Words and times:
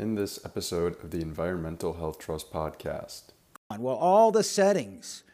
in 0.00 0.14
this 0.14 0.42
episode 0.46 0.96
of 1.04 1.10
the 1.10 1.20
Environmental 1.20 1.92
Health 1.92 2.18
Trust 2.18 2.50
podcast. 2.50 3.24
Well, 3.78 3.96
all 3.96 4.32
the 4.32 4.42
settings 4.42 5.24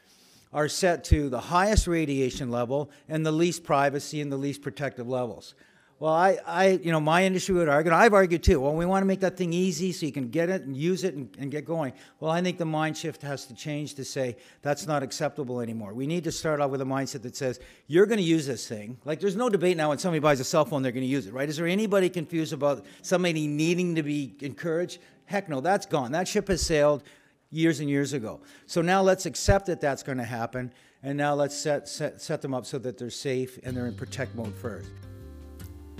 are 0.52 0.68
set 0.68 1.04
to 1.04 1.28
the 1.28 1.38
highest 1.38 1.86
radiation 1.86 2.50
level 2.50 2.90
and 3.08 3.24
the 3.24 3.30
least 3.30 3.62
privacy 3.62 4.20
and 4.20 4.30
the 4.30 4.36
least 4.36 4.62
protective 4.62 5.08
levels. 5.08 5.54
Well, 5.98 6.12
I, 6.12 6.38
I, 6.46 6.68
you 6.82 6.92
know, 6.92 7.00
my 7.00 7.24
industry 7.24 7.54
would 7.54 7.70
argue, 7.70 7.90
I've 7.90 8.12
argued 8.12 8.42
too, 8.42 8.60
well, 8.60 8.74
we 8.74 8.84
want 8.84 9.00
to 9.00 9.06
make 9.06 9.20
that 9.20 9.38
thing 9.38 9.54
easy 9.54 9.92
so 9.92 10.04
you 10.04 10.12
can 10.12 10.28
get 10.28 10.50
it 10.50 10.62
and 10.62 10.76
use 10.76 11.04
it 11.04 11.14
and, 11.14 11.34
and, 11.38 11.50
get 11.50 11.64
going. 11.64 11.94
Well, 12.20 12.30
I 12.30 12.42
think 12.42 12.58
the 12.58 12.66
mind 12.66 12.98
shift 12.98 13.22
has 13.22 13.46
to 13.46 13.54
change 13.54 13.94
to 13.94 14.04
say 14.04 14.36
that's 14.60 14.86
not 14.86 15.02
acceptable 15.02 15.62
anymore. 15.62 15.94
We 15.94 16.06
need 16.06 16.24
to 16.24 16.32
start 16.32 16.60
off 16.60 16.70
with 16.70 16.82
a 16.82 16.84
mindset 16.84 17.22
that 17.22 17.34
says, 17.34 17.60
you're 17.86 18.04
going 18.04 18.18
to 18.18 18.24
use 18.24 18.46
this 18.46 18.68
thing. 18.68 18.98
Like, 19.06 19.20
there's 19.20 19.36
no 19.36 19.48
debate 19.48 19.78
now 19.78 19.88
when 19.88 19.96
somebody 19.96 20.20
buys 20.20 20.38
a 20.38 20.44
cell 20.44 20.66
phone, 20.66 20.82
they're 20.82 20.92
going 20.92 21.02
to 21.02 21.08
use 21.08 21.26
it, 21.26 21.32
right? 21.32 21.48
Is 21.48 21.56
there 21.56 21.66
anybody 21.66 22.10
confused 22.10 22.52
about 22.52 22.84
somebody 23.00 23.46
needing 23.46 23.94
to 23.94 24.02
be 24.02 24.34
encouraged? 24.40 24.98
Heck 25.24 25.48
no, 25.48 25.62
that's 25.62 25.86
gone. 25.86 26.12
That 26.12 26.28
ship 26.28 26.48
has 26.48 26.60
sailed 26.60 27.04
years 27.50 27.80
and 27.80 27.88
years 27.88 28.12
ago. 28.12 28.40
So 28.66 28.82
now 28.82 29.00
let's 29.00 29.24
accept 29.24 29.64
that 29.66 29.80
that's 29.80 30.02
going 30.02 30.18
to 30.18 30.24
happen, 30.24 30.72
and 31.02 31.16
now 31.16 31.32
let's 31.32 31.56
set, 31.56 31.88
set, 31.88 32.20
set 32.20 32.42
them 32.42 32.52
up 32.52 32.66
so 32.66 32.76
that 32.80 32.98
they're 32.98 33.08
safe 33.08 33.58
and 33.62 33.74
they're 33.74 33.86
in 33.86 33.94
protect 33.94 34.34
mode 34.34 34.54
first. 34.54 34.90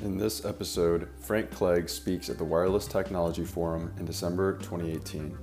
In 0.02 0.18
this 0.18 0.45
episode, 0.45 1.09
Frank 1.18 1.50
Clegg 1.50 1.88
speaks 1.88 2.28
at 2.28 2.36
the 2.36 2.45
Wireless 2.45 2.86
Technology 2.86 3.46
Forum 3.46 3.95
in 3.98 4.05
December 4.05 4.59
2018. 4.59 5.36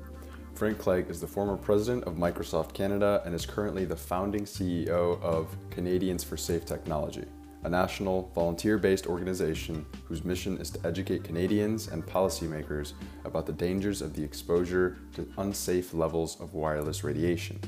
Frank 0.53 0.77
Clegg 0.77 1.09
is 1.09 1.19
the 1.19 1.25
former 1.25 1.57
president 1.57 2.03
of 2.03 2.17
Microsoft 2.17 2.71
Canada 2.71 3.23
and 3.25 3.33
is 3.33 3.47
currently 3.47 3.83
the 3.83 3.95
founding 3.95 4.43
CEO 4.45 5.19
of 5.23 5.57
Canadians 5.71 6.23
for 6.23 6.37
Safe 6.37 6.65
Technology, 6.65 7.25
a 7.63 7.69
national 7.69 8.31
volunteer 8.35 8.77
based 8.77 9.07
organization 9.07 9.87
whose 10.05 10.23
mission 10.23 10.59
is 10.59 10.69
to 10.69 10.87
educate 10.87 11.23
Canadians 11.23 11.87
and 11.87 12.05
policymakers 12.05 12.93
about 13.25 13.47
the 13.47 13.53
dangers 13.53 14.03
of 14.03 14.13
the 14.13 14.23
exposure 14.23 14.99
to 15.15 15.27
unsafe 15.39 15.95
levels 15.95 16.39
of 16.39 16.53
wireless 16.53 17.03
radiation. 17.03 17.59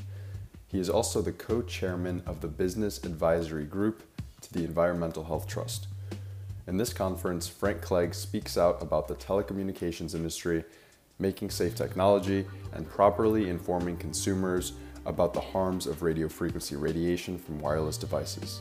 He 0.68 0.78
is 0.78 0.88
also 0.88 1.20
the 1.20 1.32
co 1.32 1.62
chairman 1.62 2.22
of 2.26 2.40
the 2.40 2.48
Business 2.48 3.02
Advisory 3.02 3.64
Group 3.64 4.04
to 4.40 4.52
the 4.52 4.64
Environmental 4.64 5.24
Health 5.24 5.48
Trust 5.48 5.88
in 6.66 6.76
this 6.76 6.92
conference, 6.92 7.46
Frank 7.46 7.80
Clegg 7.80 8.14
speaks 8.14 8.58
out 8.58 8.82
about 8.82 9.06
the 9.06 9.14
telecommunications 9.14 10.14
industry, 10.14 10.64
making 11.18 11.50
safe 11.50 11.76
technology, 11.76 12.44
and 12.72 12.88
properly 12.88 13.48
informing 13.48 13.96
consumers 13.96 14.72
about 15.06 15.32
the 15.32 15.40
harms 15.40 15.86
of 15.86 16.02
radio 16.02 16.28
frequency 16.28 16.74
radiation 16.74 17.38
from 17.38 17.60
wireless 17.60 17.96
devices. 17.96 18.60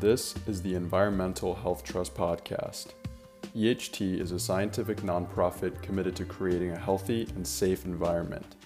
This 0.00 0.34
is 0.46 0.60
the 0.60 0.74
Environmental 0.74 1.54
Health 1.54 1.84
Trust 1.84 2.14
podcast. 2.14 2.88
EHT 3.54 4.20
is 4.20 4.32
a 4.32 4.38
scientific 4.38 4.98
nonprofit 4.98 5.80
committed 5.80 6.16
to 6.16 6.24
creating 6.24 6.72
a 6.72 6.78
healthy 6.78 7.28
and 7.36 7.46
safe 7.46 7.84
environment. 7.84 8.56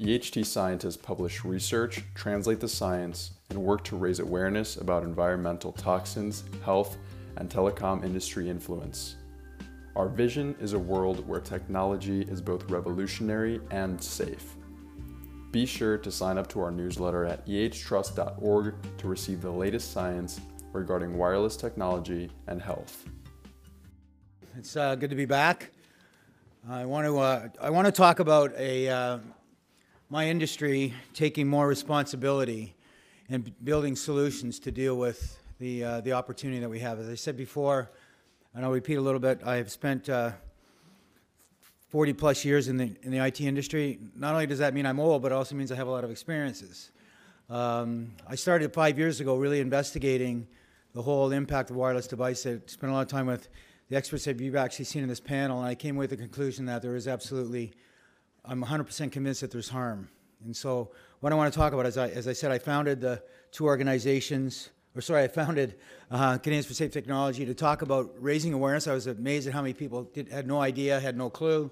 EHT 0.00 0.46
scientists 0.46 0.96
publish 0.96 1.44
research, 1.44 2.04
translate 2.14 2.60
the 2.60 2.68
science, 2.68 3.32
and 3.50 3.58
work 3.58 3.84
to 3.84 3.96
raise 3.96 4.20
awareness 4.20 4.76
about 4.76 5.02
environmental 5.02 5.72
toxins, 5.72 6.44
health, 6.64 6.96
and 7.36 7.50
telecom 7.50 8.04
industry 8.04 8.48
influence. 8.48 9.16
Our 9.96 10.08
vision 10.08 10.54
is 10.60 10.72
a 10.72 10.78
world 10.78 11.26
where 11.26 11.40
technology 11.40 12.22
is 12.22 12.40
both 12.40 12.70
revolutionary 12.70 13.60
and 13.70 14.02
safe. 14.02 14.56
Be 15.50 15.66
sure 15.66 15.98
to 15.98 16.12
sign 16.12 16.38
up 16.38 16.46
to 16.48 16.60
our 16.60 16.70
newsletter 16.70 17.24
at 17.24 17.44
ehtrust.org 17.46 18.74
to 18.98 19.08
receive 19.08 19.42
the 19.42 19.50
latest 19.50 19.92
science 19.92 20.40
regarding 20.72 21.18
wireless 21.18 21.56
technology 21.56 22.30
and 22.46 22.62
health. 22.62 23.04
It's 24.56 24.76
uh, 24.76 24.94
good 24.94 25.10
to 25.10 25.16
be 25.16 25.24
back. 25.24 25.72
I 26.68 26.84
want 26.84 27.06
to 27.06 27.18
uh, 27.18 27.48
I 27.60 27.70
want 27.70 27.86
to 27.86 27.92
talk 27.92 28.20
about 28.20 28.52
a 28.56 28.88
uh, 28.88 29.18
my 30.08 30.28
industry 30.28 30.94
taking 31.14 31.48
more 31.48 31.66
responsibility 31.66 32.76
and 33.28 33.52
building 33.64 33.96
solutions 33.96 34.60
to 34.60 34.70
deal 34.70 34.96
with 34.96 35.39
the, 35.60 35.84
uh, 35.84 36.00
the 36.00 36.12
opportunity 36.12 36.58
that 36.58 36.70
we 36.70 36.78
have. 36.80 36.98
As 36.98 37.08
I 37.08 37.14
said 37.14 37.36
before, 37.36 37.90
and 38.54 38.64
I'll 38.64 38.72
repeat 38.72 38.94
a 38.94 39.00
little 39.00 39.20
bit, 39.20 39.42
I 39.44 39.56
have 39.56 39.70
spent 39.70 40.08
uh, 40.08 40.32
40 41.90 42.14
plus 42.14 42.46
years 42.46 42.68
in 42.68 42.78
the, 42.78 42.96
in 43.02 43.10
the 43.10 43.18
IT 43.18 43.42
industry. 43.42 43.98
Not 44.16 44.32
only 44.32 44.46
does 44.46 44.58
that 44.60 44.72
mean 44.72 44.86
I'm 44.86 44.98
old, 44.98 45.20
but 45.20 45.32
it 45.32 45.34
also 45.34 45.54
means 45.54 45.70
I 45.70 45.76
have 45.76 45.86
a 45.86 45.90
lot 45.90 46.02
of 46.02 46.10
experiences. 46.10 46.90
Um, 47.50 48.12
I 48.26 48.36
started 48.36 48.72
five 48.72 48.98
years 48.98 49.20
ago 49.20 49.36
really 49.36 49.60
investigating 49.60 50.46
the 50.94 51.02
whole 51.02 51.30
impact 51.30 51.68
of 51.68 51.76
wireless 51.76 52.06
devices. 52.06 52.62
I 52.64 52.70
spent 52.70 52.90
a 52.90 52.94
lot 52.94 53.02
of 53.02 53.08
time 53.08 53.26
with 53.26 53.50
the 53.90 53.96
experts 53.96 54.24
that 54.24 54.40
you've 54.40 54.56
actually 54.56 54.86
seen 54.86 55.02
in 55.02 55.10
this 55.10 55.20
panel, 55.20 55.58
and 55.58 55.68
I 55.68 55.74
came 55.74 55.94
with 55.94 56.08
the 56.08 56.16
conclusion 56.16 56.64
that 56.66 56.80
there 56.80 56.96
is 56.96 57.06
absolutely, 57.06 57.72
I'm 58.46 58.64
100% 58.64 59.12
convinced 59.12 59.42
that 59.42 59.50
there's 59.50 59.68
harm. 59.68 60.08
And 60.42 60.56
so 60.56 60.90
what 61.20 61.34
I 61.34 61.36
want 61.36 61.52
to 61.52 61.58
talk 61.58 61.74
about 61.74 61.84
is, 61.84 61.98
I, 61.98 62.08
as 62.08 62.26
I 62.26 62.32
said, 62.32 62.50
I 62.50 62.58
founded 62.58 63.02
the 63.02 63.22
two 63.52 63.66
organizations 63.66 64.70
or 64.94 65.00
sorry, 65.00 65.22
I 65.22 65.28
founded 65.28 65.76
uh, 66.10 66.38
Canadians 66.38 66.66
for 66.66 66.74
Safe 66.74 66.90
Technology 66.90 67.46
to 67.46 67.54
talk 67.54 67.82
about 67.82 68.10
raising 68.18 68.52
awareness. 68.52 68.88
I 68.88 68.94
was 68.94 69.06
amazed 69.06 69.46
at 69.46 69.52
how 69.52 69.62
many 69.62 69.72
people 69.72 70.04
did, 70.04 70.28
had 70.28 70.48
no 70.48 70.60
idea, 70.60 70.98
had 70.98 71.16
no 71.16 71.30
clue. 71.30 71.70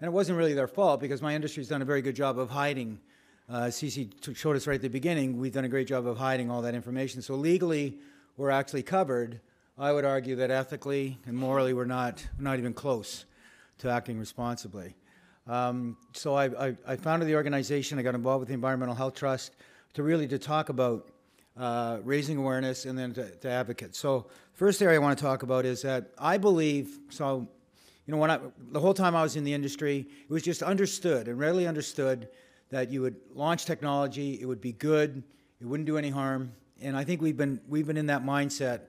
And 0.00 0.06
it 0.06 0.12
wasn't 0.12 0.36
really 0.36 0.52
their 0.52 0.68
fault 0.68 1.00
because 1.00 1.22
my 1.22 1.34
industry's 1.34 1.68
done 1.68 1.80
a 1.80 1.86
very 1.86 2.02
good 2.02 2.14
job 2.14 2.38
of 2.38 2.50
hiding. 2.50 3.00
Uh, 3.48 3.64
CC 3.64 4.12
showed 4.36 4.56
us 4.56 4.66
right 4.66 4.74
at 4.74 4.82
the 4.82 4.88
beginning, 4.88 5.38
we've 5.38 5.52
done 5.52 5.64
a 5.64 5.68
great 5.68 5.88
job 5.88 6.06
of 6.06 6.18
hiding 6.18 6.50
all 6.50 6.62
that 6.62 6.74
information. 6.74 7.22
So 7.22 7.34
legally, 7.34 7.98
we're 8.36 8.50
actually 8.50 8.82
covered. 8.82 9.40
I 9.78 9.92
would 9.92 10.04
argue 10.04 10.36
that 10.36 10.50
ethically 10.50 11.18
and 11.26 11.36
morally, 11.36 11.72
we're 11.72 11.86
not, 11.86 12.26
not 12.38 12.58
even 12.58 12.74
close 12.74 13.24
to 13.78 13.90
acting 13.90 14.18
responsibly. 14.18 14.94
Um, 15.46 15.96
so 16.12 16.34
I, 16.34 16.68
I, 16.68 16.76
I 16.86 16.96
founded 16.96 17.26
the 17.26 17.34
organization. 17.34 17.98
I 17.98 18.02
got 18.02 18.14
involved 18.14 18.40
with 18.40 18.48
the 18.48 18.54
Environmental 18.54 18.94
Health 18.94 19.14
Trust 19.14 19.56
to 19.94 20.02
really 20.02 20.28
to 20.28 20.38
talk 20.38 20.68
about 20.68 21.10
uh, 21.56 21.98
raising 22.04 22.36
awareness, 22.36 22.84
and 22.86 22.98
then 22.98 23.12
to, 23.14 23.30
to. 23.36 23.88
So, 23.92 24.26
first 24.54 24.82
area 24.82 24.96
I 24.96 24.98
want 24.98 25.18
to 25.18 25.24
talk 25.24 25.42
about 25.42 25.64
is 25.64 25.82
that 25.82 26.10
I 26.18 26.38
believe 26.38 26.98
so. 27.10 27.48
You 28.06 28.12
know, 28.12 28.18
when 28.18 28.30
I 28.30 28.40
the 28.72 28.80
whole 28.80 28.94
time 28.94 29.14
I 29.14 29.22
was 29.22 29.36
in 29.36 29.44
the 29.44 29.52
industry, 29.52 30.06
it 30.22 30.32
was 30.32 30.42
just 30.42 30.62
understood 30.62 31.28
and 31.28 31.38
readily 31.38 31.66
understood 31.66 32.28
that 32.70 32.90
you 32.90 33.02
would 33.02 33.16
launch 33.34 33.66
technology, 33.66 34.40
it 34.40 34.46
would 34.46 34.60
be 34.60 34.72
good, 34.72 35.22
it 35.60 35.66
wouldn't 35.66 35.86
do 35.86 35.98
any 35.98 36.10
harm, 36.10 36.52
and 36.80 36.96
I 36.96 37.04
think 37.04 37.20
we've 37.20 37.36
been 37.36 37.60
we've 37.68 37.86
been 37.86 37.96
in 37.96 38.06
that 38.06 38.24
mindset 38.24 38.80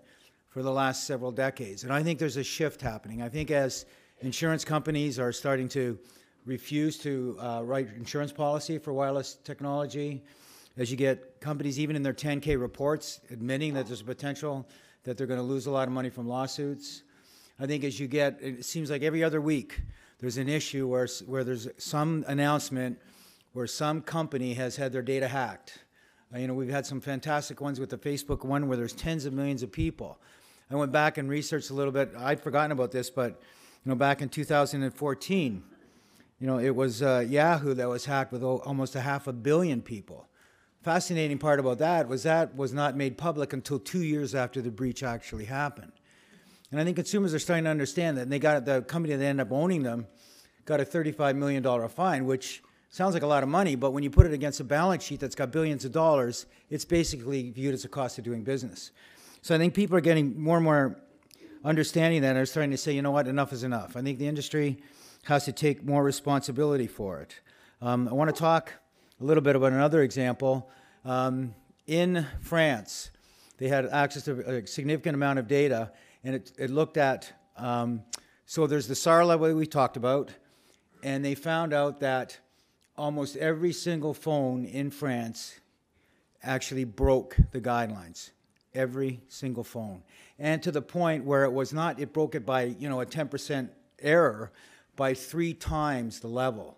for 0.48 0.64
the 0.64 0.72
last 0.72 1.06
several 1.06 1.32
decades. 1.32 1.84
And 1.84 1.94
I 1.94 2.04
think 2.04 2.20
there's 2.20 2.38
a 2.38 2.44
shift 2.44 2.82
happening. 2.82 3.22
I 3.22 3.30
think 3.30 3.52
as 3.52 3.86
insurance 4.20 4.66
companies 4.66 5.18
are 5.18 5.32
starting 5.32 5.70
to 5.70 5.98
refuse 6.46 6.98
to 7.00 7.38
uh, 7.40 7.62
write 7.64 7.88
insurance 7.96 8.32
policy 8.32 8.78
for 8.78 8.92
wireless 8.92 9.38
technology, 9.44 10.24
as 10.78 10.90
you 10.90 10.98
get 10.98 11.40
companies, 11.42 11.80
even 11.80 11.96
in 11.96 12.04
their 12.04 12.14
10K 12.14 12.60
reports, 12.60 13.20
admitting 13.30 13.74
that 13.74 13.88
there's 13.88 14.02
a 14.02 14.06
potential 14.06 14.68
that 15.04 15.18
they're 15.18 15.28
going 15.28 15.40
to 15.40 15.46
lose 15.46 15.66
a 15.66 15.72
lot 15.72 15.88
of 15.88 15.94
money 15.94 16.10
from 16.10 16.28
lawsuits. 16.28 17.04
I 17.60 17.66
think 17.66 17.84
as 17.84 18.00
you 18.00 18.08
get, 18.08 18.38
it 18.42 18.66
seems 18.66 18.90
like 18.90 19.02
every 19.02 19.24
other 19.24 19.42
week, 19.42 19.82
there's 20.20 20.38
an 20.38 20.48
issue 20.48 20.88
where, 20.88 21.08
where 21.26 21.44
there's 21.44 21.68
some 21.78 22.24
announcement 22.28 23.00
where 23.54 23.68
some 23.68 24.02
company 24.02 24.54
has 24.54 24.76
had 24.76 24.94
their 24.94 25.02
data 25.02 25.28
hacked. 25.28 25.80
Uh, 26.34 26.38
you 26.38 26.48
know, 26.48 26.54
we've 26.54 26.70
had 26.70 26.86
some 26.86 27.02
fantastic 27.02 27.60
ones 27.60 27.80
with 27.80 27.90
the 27.90 27.98
Facebook 27.98 28.46
one 28.46 28.68
where 28.68 28.78
there's 28.78 28.94
tens 28.94 29.26
of 29.26 29.34
millions 29.34 29.64
of 29.64 29.72
people. 29.72 30.20
I 30.70 30.76
went 30.76 30.94
back 30.94 31.18
and 31.18 31.28
researched 31.28 31.70
a 31.70 31.74
little 31.74 31.92
bit. 31.92 32.14
I'd 32.18 32.40
forgotten 32.40 32.72
about 32.72 32.92
this, 32.92 33.10
but 33.10 33.42
you 33.84 33.90
know, 33.90 33.96
back 33.96 34.22
in 34.22 34.30
2014, 34.30 35.64
you 36.40 36.48
know, 36.48 36.60
it 36.60 36.74
was 36.74 37.02
uh, 37.02 37.26
Yahoo 37.28 37.74
that 37.74 37.90
was 37.90 38.06
hacked 38.06 38.32
with 38.32 38.42
almost 38.42 38.96
a 38.96 39.02
half 39.02 39.28
a 39.28 39.34
billion 39.34 39.82
people 39.82 40.28
fascinating 40.82 41.38
part 41.38 41.60
about 41.60 41.78
that 41.80 42.08
was 42.08 42.24
that 42.24 42.56
was 42.56 42.74
not 42.74 42.96
made 42.96 43.18
public 43.18 43.54
until 43.54 43.80
two 43.80 44.04
years 44.04 44.34
after 44.34 44.62
the 44.62 44.72
breach 44.72 45.04
actually 45.04 45.46
happened. 45.46 45.92
And 46.72 46.80
I 46.80 46.84
think 46.84 46.96
consumers 46.96 47.34
are 47.34 47.40
starting 47.40 47.66
to 47.66 47.70
understand 47.70 48.18
that. 48.18 48.24
And 48.24 48.32
they 48.32 48.40
got 48.40 48.66
the 48.66 48.82
company 48.82 49.16
that 49.16 49.24
ended 49.24 49.48
up 49.48 49.52
owning 49.52 49.84
them 49.84 50.08
got 50.66 50.80
a 50.80 50.86
$35 50.86 51.36
million 51.36 51.90
fine, 51.90 52.26
which 52.26 52.62
sounds 52.90 53.14
like 53.14 53.24
a 53.24 53.28
lot 53.28 53.44
of 53.44 53.50
money, 53.50 53.76
but 53.76 53.92
when 53.92 54.04
you 54.04 54.10
put 54.10 54.26
it 54.26 54.34
against 54.34 54.60
a 54.60 54.64
balance 54.64 55.04
sheet 55.04 55.20
that's 55.20 55.36
got 55.36 55.52
billions 55.52 55.86
of 55.86 55.92
dollars, 55.92 56.46
it's 56.70 56.86
basically 56.86 57.50
viewed 57.52 57.74
as 57.74 57.84
a 57.84 57.90
cost 57.90 58.18
of 58.18 58.24
doing 58.24 58.44
business. 58.44 58.92
So 59.42 59.56
I 59.56 59.58
think 59.58 59.74
people 59.74 59.98
are 59.98 60.02
getting 60.02 60.40
more 60.40 60.58
and 60.58 60.64
more 60.64 61.00
understanding 61.64 62.22
that 62.22 62.30
and 62.30 62.40
are 62.40 62.46
starting 62.46 62.72
to 62.72 62.78
say, 62.78 62.94
you 62.94 63.02
know 63.02 63.12
what, 63.12 63.28
enough 63.28 63.54
is 63.54 63.64
enough. 63.64 63.96
I 63.98 64.02
think 64.02 64.20
the 64.20 64.28
industry 64.28 64.82
has 65.24 65.46
to 65.46 65.52
take 65.52 65.84
more 65.84 66.04
responsibility 66.04 66.88
for 66.88 67.22
it. 67.22 67.40
Um, 67.82 68.08
I 68.08 68.14
want 68.14 68.34
to 68.34 68.40
talk 68.40 68.74
a 69.20 69.24
little 69.24 69.42
bit 69.42 69.56
about 69.56 69.72
another 69.72 70.02
example. 70.02 70.70
Um, 71.04 71.56
in 71.88 72.26
France, 72.42 73.12
they 73.58 73.68
had 73.68 73.86
access 73.86 74.24
to 74.26 74.40
a 74.50 74.68
significant 74.68 75.16
amount 75.16 75.40
of 75.40 75.48
data, 75.48 75.92
and 76.24 76.36
it, 76.36 76.52
it 76.58 76.70
looked 76.70 76.98
at 76.98 77.32
um, 77.58 78.04
so 78.52 78.68
there's 78.68 78.88
the 78.88 78.96
SAR 78.96 79.24
level 79.24 79.54
we 79.54 79.66
talked 79.66 79.96
about, 79.96 80.32
and 81.04 81.24
they 81.24 81.36
found 81.36 81.74
out 81.74 82.02
that 82.02 82.38
almost 82.98 83.38
every 83.38 83.72
single 83.72 84.14
phone 84.14 84.66
in 84.66 84.92
France 84.92 85.60
actually 86.44 86.84
broke 86.84 87.38
the 87.52 87.62
guidelines. 87.62 88.32
Every 88.74 89.22
single 89.30 89.64
phone. 89.64 90.04
And 90.38 90.62
to 90.64 90.72
the 90.72 90.82
point 90.82 91.24
where 91.24 91.46
it 91.46 91.54
was 91.54 91.72
not, 91.72 92.00
it 92.00 92.12
broke 92.12 92.36
it 92.36 92.46
by, 92.46 92.64
you 92.64 92.90
know, 92.90 93.00
a 93.00 93.06
10% 93.06 93.70
error, 94.00 94.52
by 94.96 95.14
three 95.14 95.54
times 95.54 96.20
the 96.20 96.28
level. 96.28 96.78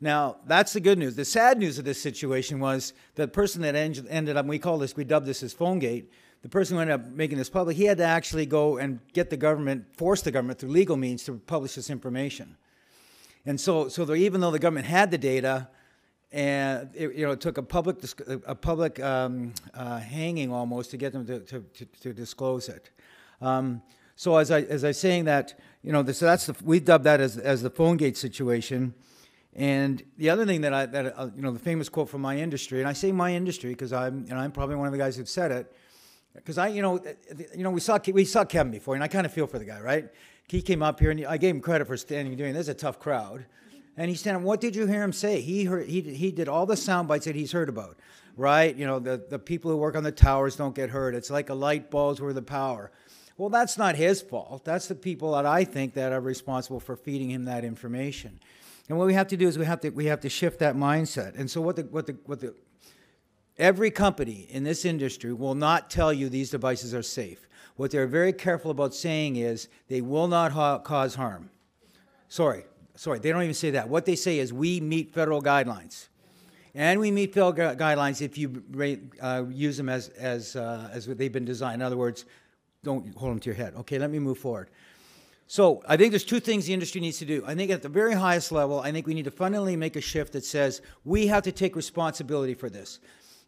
Now, 0.00 0.36
that's 0.46 0.72
the 0.72 0.80
good 0.80 0.98
news. 0.98 1.16
The 1.16 1.24
sad 1.24 1.58
news 1.58 1.78
of 1.78 1.84
this 1.84 2.00
situation 2.00 2.60
was 2.60 2.92
the 3.14 3.28
person 3.28 3.62
that 3.62 3.74
en- 3.74 4.06
ended 4.08 4.36
up, 4.36 4.46
we 4.46 4.58
call 4.58 4.78
this, 4.78 4.96
we 4.96 5.04
dubbed 5.04 5.26
this 5.26 5.42
as 5.42 5.54
PhoneGate, 5.54 6.06
the 6.42 6.48
person 6.48 6.76
who 6.76 6.82
ended 6.82 7.00
up 7.00 7.06
making 7.06 7.38
this 7.38 7.48
public, 7.48 7.76
he 7.76 7.84
had 7.84 7.96
to 7.98 8.04
actually 8.04 8.44
go 8.44 8.76
and 8.76 9.00
get 9.14 9.30
the 9.30 9.36
government, 9.36 9.86
force 9.96 10.20
the 10.20 10.30
government 10.30 10.58
through 10.58 10.70
legal 10.70 10.96
means 10.96 11.24
to 11.24 11.38
publish 11.46 11.74
this 11.74 11.88
information. 11.88 12.56
And 13.46 13.58
so, 13.58 13.88
so 13.88 14.04
the, 14.04 14.14
even 14.14 14.40
though 14.40 14.50
the 14.50 14.58
government 14.58 14.86
had 14.86 15.10
the 15.10 15.18
data, 15.18 15.68
and 16.32 16.90
it, 16.94 17.14
you 17.14 17.24
know, 17.24 17.32
it 17.32 17.40
took 17.40 17.58
a 17.58 17.62
public, 17.62 17.98
a 18.46 18.54
public 18.54 19.00
um, 19.00 19.54
uh, 19.72 20.00
hanging 20.00 20.52
almost 20.52 20.90
to 20.90 20.96
get 20.96 21.12
them 21.12 21.24
to, 21.26 21.40
to, 21.40 21.60
to, 21.60 21.84
to 21.84 22.12
disclose 22.12 22.68
it. 22.68 22.90
Um, 23.40 23.82
so 24.16 24.36
as 24.36 24.50
I 24.50 24.62
as 24.62 24.84
I 24.84 24.88
was 24.88 24.98
saying 24.98 25.24
that, 25.24 25.58
you 25.82 25.92
know, 25.92 26.02
this, 26.02 26.18
that's 26.18 26.46
the, 26.46 26.56
we 26.62 26.80
dubbed 26.80 27.04
that 27.04 27.20
as 27.20 27.36
as 27.36 27.62
the 27.62 27.70
PhoneGate 27.70 28.16
situation. 28.16 28.94
And 29.56 30.02
the 30.18 30.30
other 30.30 30.44
thing 30.44 30.62
that 30.62 30.74
I 30.74 30.86
that 30.86 31.18
uh, 31.18 31.30
you 31.34 31.42
know 31.42 31.52
the 31.52 31.60
famous 31.60 31.88
quote 31.88 32.08
from 32.08 32.22
my 32.22 32.36
industry, 32.36 32.80
and 32.80 32.88
I 32.88 32.92
say 32.92 33.12
my 33.12 33.32
industry 33.34 33.70
because 33.70 33.92
I'm 33.92 34.26
and 34.28 34.34
I'm 34.34 34.50
probably 34.50 34.74
one 34.74 34.86
of 34.86 34.92
the 34.92 34.98
guys 34.98 35.16
who 35.16 35.24
said 35.24 35.52
it, 35.52 35.72
because 36.34 36.58
I 36.58 36.68
you 36.68 36.82
know 36.82 37.00
you 37.54 37.62
know 37.62 37.70
we 37.70 37.80
saw 37.80 37.98
we 38.12 38.24
saw 38.24 38.44
Kevin 38.44 38.72
before, 38.72 38.94
and 38.94 39.04
I 39.04 39.08
kind 39.08 39.24
of 39.24 39.32
feel 39.32 39.46
for 39.46 39.60
the 39.60 39.64
guy, 39.64 39.80
right? 39.80 40.08
He 40.48 40.60
came 40.60 40.82
up 40.82 40.98
here, 40.98 41.10
and 41.12 41.24
I 41.26 41.36
gave 41.36 41.54
him 41.54 41.60
credit 41.60 41.86
for 41.86 41.96
standing 41.96 42.32
and 42.32 42.38
doing. 42.38 42.52
This 42.52 42.62
is 42.62 42.70
a 42.70 42.74
tough 42.74 42.98
crowd, 42.98 43.46
and 43.96 44.10
he's 44.10 44.18
standing. 44.18 44.42
What 44.42 44.60
did 44.60 44.74
you 44.74 44.86
hear 44.86 45.02
him 45.02 45.12
say? 45.12 45.40
He 45.40 45.64
heard 45.64 45.86
he 45.88 46.00
he 46.00 46.32
did 46.32 46.48
all 46.48 46.66
the 46.66 46.76
sound 46.76 47.06
bites 47.06 47.26
that 47.26 47.36
he's 47.36 47.52
heard 47.52 47.68
about, 47.68 47.96
right? 48.36 48.74
You 48.74 48.86
know 48.88 48.98
the 48.98 49.24
the 49.30 49.38
people 49.38 49.70
who 49.70 49.76
work 49.76 49.94
on 49.94 50.02
the 50.02 50.12
towers 50.12 50.56
don't 50.56 50.74
get 50.74 50.90
hurt. 50.90 51.14
It's 51.14 51.30
like 51.30 51.48
a 51.48 51.54
light 51.54 51.92
bulb's 51.92 52.20
worth 52.20 52.36
of 52.36 52.46
power. 52.46 52.90
Well, 53.36 53.50
that's 53.50 53.78
not 53.78 53.94
his 53.94 54.20
fault. 54.20 54.64
That's 54.64 54.88
the 54.88 54.94
people 54.96 55.32
that 55.32 55.46
I 55.46 55.64
think 55.64 55.94
that 55.94 56.12
are 56.12 56.20
responsible 56.20 56.80
for 56.80 56.96
feeding 56.96 57.30
him 57.30 57.44
that 57.44 57.64
information. 57.64 58.40
And 58.88 58.98
what 58.98 59.06
we 59.06 59.14
have 59.14 59.28
to 59.28 59.36
do 59.36 59.48
is 59.48 59.58
we 59.58 59.64
have 59.64 59.80
to 59.80 59.90
we 59.90 60.06
have 60.06 60.20
to 60.20 60.28
shift 60.28 60.58
that 60.58 60.76
mindset. 60.76 61.38
And 61.38 61.50
so 61.50 61.60
what 61.60 61.76
the 61.76 61.82
what 61.82 62.06
the 62.06 62.16
what 62.26 62.40
the 62.40 62.54
every 63.56 63.90
company 63.90 64.46
in 64.50 64.64
this 64.64 64.84
industry 64.84 65.32
will 65.32 65.54
not 65.54 65.90
tell 65.90 66.12
you 66.12 66.28
these 66.28 66.50
devices 66.50 66.94
are 66.94 67.02
safe. 67.02 67.48
What 67.76 67.90
they're 67.90 68.06
very 68.06 68.32
careful 68.32 68.70
about 68.70 68.94
saying 68.94 69.36
is 69.36 69.68
they 69.88 70.00
will 70.00 70.28
not 70.28 70.52
ha- 70.52 70.78
cause 70.78 71.14
harm. 71.14 71.50
Sorry, 72.28 72.64
sorry, 72.94 73.18
they 73.18 73.30
don't 73.30 73.42
even 73.42 73.54
say 73.54 73.70
that. 73.70 73.88
What 73.88 74.06
they 74.06 74.16
say 74.16 74.38
is 74.38 74.52
we 74.52 74.80
meet 74.80 75.12
federal 75.12 75.42
guidelines. 75.42 76.08
And 76.76 76.98
we 76.98 77.10
meet 77.12 77.32
federal 77.32 77.52
gu- 77.52 77.76
guidelines 77.76 78.20
if 78.20 78.36
you 78.36 78.62
uh, 79.22 79.44
use 79.48 79.76
them 79.76 79.88
as, 79.88 80.08
as, 80.08 80.56
uh, 80.56 80.90
as 80.92 81.06
they've 81.06 81.32
been 81.32 81.44
designed. 81.44 81.76
In 81.76 81.82
other 81.82 81.96
words, 81.96 82.24
don't 82.82 83.14
hold 83.16 83.30
them 83.30 83.38
to 83.40 83.46
your 83.50 83.54
head. 83.54 83.74
Okay, 83.76 83.98
let 83.98 84.10
me 84.10 84.18
move 84.18 84.38
forward. 84.38 84.70
So 85.46 85.82
I 85.86 85.96
think 85.96 86.10
there's 86.10 86.24
two 86.24 86.40
things 86.40 86.66
the 86.66 86.72
industry 86.72 87.00
needs 87.00 87.18
to 87.18 87.24
do. 87.24 87.44
I 87.46 87.54
think 87.54 87.70
at 87.70 87.82
the 87.82 87.88
very 87.88 88.14
highest 88.14 88.50
level, 88.50 88.80
I 88.80 88.92
think 88.92 89.06
we 89.06 89.14
need 89.14 89.26
to 89.26 89.30
fundamentally 89.30 89.76
make 89.76 89.96
a 89.96 90.00
shift 90.00 90.32
that 90.32 90.44
says 90.44 90.80
we 91.04 91.26
have 91.26 91.42
to 91.42 91.52
take 91.52 91.76
responsibility 91.76 92.54
for 92.54 92.70
this. 92.70 92.98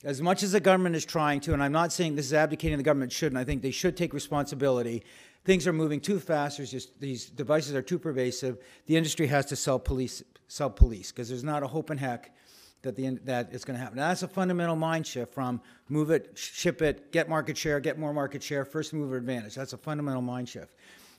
As 0.05 0.21
much 0.21 0.43
as 0.43 0.53
the 0.53 0.61
government 0.61 0.95
is 0.95 1.05
trying 1.05 1.41
to, 1.41 1.55
and 1.55 1.63
I'm 1.63 1.73
not 1.73 1.93
saying 1.93 2.17
this 2.17 2.27
is 2.27 2.35
abdicating 2.35 2.77
the 2.77 2.85
government 2.85 3.13
shouldn't, 3.13 3.39
I 3.39 3.45
think 3.45 3.63
they 3.63 3.71
should 3.71 3.97
take 3.97 4.13
responsibility. 4.13 5.03
Things 5.45 5.67
are 5.67 5.73
moving 5.73 6.01
too 6.01 6.21
fast. 6.21 6.59
There's 6.59 6.71
just 6.71 7.01
these 7.01 7.27
devices 7.27 7.75
are 7.75 7.83
too 7.83 7.99
pervasive. 7.99 8.59
The 8.87 8.97
industry 8.97 9.27
has 9.29 9.47
to 9.47 9.57
sell 9.57 9.79
police, 9.79 10.23
sell 10.49 10.71
police, 10.71 11.13
because 11.13 11.29
there's 11.29 11.45
not 11.45 11.63
a 11.63 11.67
hope 11.67 11.91
in 11.91 11.99
heck 11.99 12.37
that 12.83 12.95
the 12.95 13.19
that 13.25 13.49
it's 13.53 13.65
going 13.65 13.79
to 13.79 13.83
happen. 13.83 13.97
Now, 13.99 14.09
that's 14.09 14.23
a 14.23 14.29
fundamental 14.29 14.77
mind 14.77 15.07
shift 15.07 15.33
from 15.33 15.61
move 15.89 16.11
it, 16.11 16.37
ship 16.37 16.83
it, 16.83 17.11
get 17.11 17.29
market 17.29 17.57
share, 17.57 17.81
get 17.81 17.99
more 17.99 18.13
market 18.13 18.43
share, 18.43 18.65
first 18.65 18.93
mover 18.93 19.17
advantage. 19.17 19.55
That's 19.55 19.73
a 19.73 19.79
fundamental 19.79 20.23
mind 20.23 20.49
shift. 20.49 20.75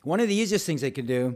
One 0.08 0.22
of 0.22 0.30
the 0.30 0.36
easiest 0.36 0.66
things 0.66 0.80
they 0.80 0.92
can 0.92 1.06
do 1.06 1.36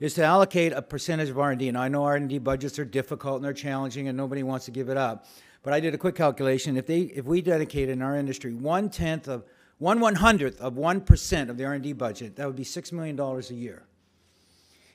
is 0.00 0.14
to 0.14 0.24
allocate 0.24 0.72
a 0.72 0.82
percentage 0.82 1.28
of 1.28 1.38
R&D. 1.38 1.68
And 1.68 1.78
I 1.78 1.86
know 1.86 2.02
R&D 2.02 2.38
budgets 2.38 2.76
are 2.80 2.84
difficult 2.84 3.36
and 3.36 3.44
they're 3.44 3.52
challenging, 3.52 4.08
and 4.08 4.16
nobody 4.16 4.42
wants 4.42 4.64
to 4.64 4.72
give 4.72 4.88
it 4.88 4.96
up. 4.96 5.26
But 5.62 5.72
I 5.72 5.78
did 5.78 5.94
a 5.94 5.98
quick 5.98 6.16
calculation. 6.16 6.76
If 6.76 6.86
they, 6.86 7.02
if 7.02 7.26
we 7.26 7.40
dedicated 7.40 7.90
in 7.90 8.02
our 8.02 8.16
industry 8.16 8.54
one 8.54 8.90
tenth 8.90 9.28
of 9.28 9.44
one 9.78 10.00
one 10.00 10.16
hundredth 10.16 10.60
of 10.60 10.76
one 10.76 11.00
percent 11.00 11.48
of 11.48 11.58
the 11.58 11.64
R&D 11.64 11.92
budget, 11.92 12.34
that 12.34 12.46
would 12.48 12.56
be 12.56 12.64
six 12.64 12.90
million 12.90 13.14
dollars 13.14 13.52
a 13.52 13.54
year. 13.54 13.84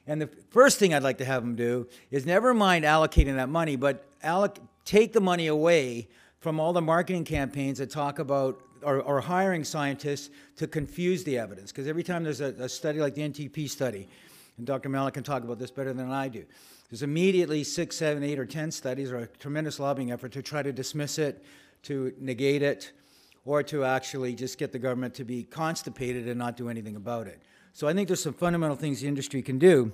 And 0.06 0.22
the 0.22 0.28
first 0.50 0.78
thing 0.78 0.94
I'd 0.94 1.02
like 1.02 1.20
to 1.20 1.26
have 1.26 1.44
them 1.44 1.56
do 1.56 1.88
is 2.12 2.26
never 2.26 2.54
mind 2.54 2.84
allocating 2.84 3.36
that 3.36 3.48
money, 3.48 3.78
but 3.78 4.04
alloc- 4.22 4.60
take 4.84 5.14
the 5.14 5.22
money 5.22 5.48
away 5.48 6.10
from 6.42 6.60
all 6.60 6.74
the 6.74 6.82
marketing 6.82 7.24
campaigns 7.24 7.78
that 7.78 7.90
talk 7.90 8.20
about 8.20 8.60
or, 8.84 9.22
hiring 9.22 9.64
scientists 9.64 10.30
to 10.58 10.68
confuse 10.68 11.24
the 11.24 11.38
evidence. 11.38 11.72
Because 11.72 11.88
every 11.88 12.04
time 12.04 12.24
there's 12.24 12.42
a, 12.42 12.54
a, 12.60 12.70
study 12.70 13.00
like 13.00 13.16
the 13.16 13.22
NTP 13.22 13.70
study, 13.70 14.08
and 14.58 14.68
Dr. 14.68 14.90
Malik 14.90 15.16
can 15.16 15.24
talk 15.24 15.44
about 15.44 15.60
this 15.60 15.72
better 15.72 15.94
than 15.94 16.12
I 16.12 16.28
do, 16.28 16.46
there's 16.90 17.04
immediately 17.04 17.64
six, 17.64 17.96
seven, 17.98 18.24
eight, 18.24 18.38
or 18.38 18.46
ten 18.46 18.72
studies 18.72 19.12
or 19.12 19.18
a 19.18 19.28
tremendous 19.28 19.80
lobbying 19.80 20.12
effort 20.12 20.32
to 20.34 20.42
try 20.42 20.62
to 20.62 20.72
dismiss 20.72 21.18
it, 21.18 21.44
to 21.84 22.14
negate 22.20 22.62
it, 22.62 22.92
or 23.46 23.64
to 23.64 23.84
actually 23.84 24.36
just 24.36 24.58
get 24.58 24.72
the 24.72 24.80
government 24.80 25.14
to 25.16 25.24
be 25.24 25.44
constipated 25.44 26.28
and 26.28 26.38
not 26.38 26.56
do 26.56 26.70
anything 26.70 26.96
about 26.96 27.28
it. 27.28 27.42
So 27.74 27.88
I 27.88 27.94
think 27.94 28.08
there's 28.08 28.22
some 28.22 28.34
fundamental 28.34 28.76
things 28.76 29.02
the 29.02 29.08
industry 29.08 29.42
can 29.42 29.58
do 29.58 29.92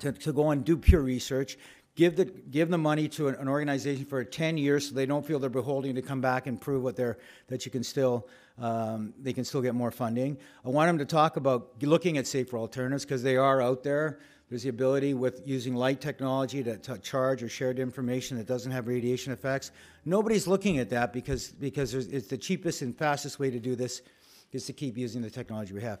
to, 0.00 0.12
to 0.12 0.32
go 0.32 0.50
and 0.50 0.64
do 0.64 0.76
pure 0.76 1.00
research, 1.00 1.56
give 1.96 2.14
the 2.14 2.26
give 2.26 2.68
the 2.68 2.78
money 2.78 3.08
to 3.08 3.28
an, 3.28 3.34
an, 3.36 3.48
organization 3.48 4.04
for 4.04 4.22
10 4.22 4.58
years 4.58 4.88
so 4.88 4.94
they 4.94 5.06
don't 5.06 5.26
feel 5.26 5.38
they're 5.38 5.50
beholden 5.50 5.94
to 5.96 6.02
come 6.02 6.20
back 6.20 6.46
and 6.46 6.60
prove 6.60 6.82
what 6.82 6.94
they're 6.94 7.18
that 7.48 7.64
you 7.64 7.72
can 7.72 7.82
still 7.82 8.28
um, 8.58 9.12
they 9.20 9.32
can 9.32 9.44
still 9.44 9.60
get 9.60 9.74
more 9.74 9.90
funding. 9.90 10.38
I 10.64 10.68
want 10.68 10.88
them 10.88 10.98
to 10.98 11.04
talk 11.04 11.36
about 11.36 11.82
looking 11.82 12.16
at 12.16 12.26
safer 12.26 12.56
alternatives 12.56 13.04
because 13.04 13.22
they 13.22 13.36
are 13.36 13.60
out 13.60 13.82
there. 13.82 14.20
There's 14.48 14.62
the 14.62 14.68
ability 14.68 15.14
with 15.14 15.42
using 15.44 15.74
light 15.74 16.00
technology 16.00 16.62
to, 16.62 16.78
to 16.78 16.98
charge 16.98 17.42
or 17.42 17.48
shared 17.48 17.80
information 17.80 18.36
that 18.36 18.46
doesn't 18.46 18.70
have 18.70 18.86
radiation 18.86 19.32
effects. 19.32 19.72
Nobody's 20.04 20.46
looking 20.46 20.78
at 20.78 20.88
that 20.90 21.12
because 21.12 21.48
because 21.48 21.94
it's 21.94 22.28
the 22.28 22.38
cheapest 22.38 22.82
and 22.82 22.96
fastest 22.96 23.38
way 23.38 23.50
to 23.50 23.58
do 23.58 23.74
this 23.74 24.02
is 24.52 24.66
to 24.66 24.72
keep 24.72 24.96
using 24.96 25.20
the 25.20 25.30
technology 25.30 25.74
we 25.74 25.82
have 25.82 26.00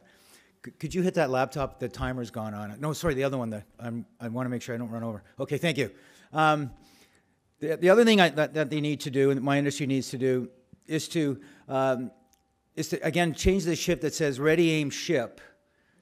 could 0.78 0.94
you 0.94 1.02
hit 1.02 1.14
that 1.14 1.30
laptop? 1.30 1.78
The 1.78 1.88
timer's 1.88 2.30
gone 2.30 2.54
on. 2.54 2.78
No, 2.80 2.92
sorry, 2.92 3.14
the 3.14 3.24
other 3.24 3.38
one. 3.38 3.50
That 3.50 3.64
I'm, 3.78 4.06
i 4.20 4.28
want 4.28 4.46
to 4.46 4.50
make 4.50 4.62
sure 4.62 4.74
I 4.74 4.78
don't 4.78 4.90
run 4.90 5.04
over. 5.04 5.22
Okay, 5.38 5.58
thank 5.58 5.78
you. 5.78 5.90
Um, 6.32 6.70
the, 7.60 7.76
the 7.76 7.90
other 7.90 8.04
thing 8.04 8.20
I, 8.20 8.28
that, 8.30 8.54
that 8.54 8.70
they 8.70 8.80
need 8.80 9.00
to 9.00 9.10
do, 9.10 9.30
and 9.30 9.40
my 9.42 9.58
industry 9.58 9.86
needs 9.86 10.10
to 10.10 10.18
do, 10.18 10.48
is 10.86 11.08
to 11.08 11.40
um, 11.68 12.10
is 12.74 12.88
to 12.88 12.98
again 13.06 13.34
change 13.34 13.64
the 13.64 13.76
ship 13.76 14.00
that 14.02 14.14
says 14.14 14.38
ready, 14.38 14.70
aim, 14.72 14.90
ship, 14.90 15.40